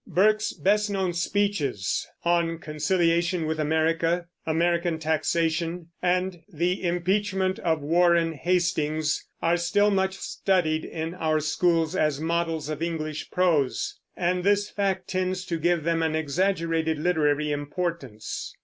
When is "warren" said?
7.83-8.33